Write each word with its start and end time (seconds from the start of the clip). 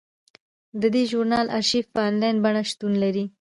د 0.81 0.83
دې 0.93 1.03
ژورنال 1.11 1.47
ارشیف 1.57 1.85
په 1.95 1.99
انلاین 2.09 2.37
بڼه 2.43 2.61
شتون 2.69 2.93
لري. 3.03 3.25